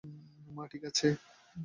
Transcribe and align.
মা 0.47 0.63
ঠিক 0.71 0.83
আছে। 0.85 1.07